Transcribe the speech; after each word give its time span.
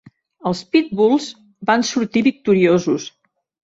Els 0.51 0.63
Pitbulls 0.77 1.29
van 1.73 1.87
sortir 1.93 2.27
victoriosos. 2.33 3.11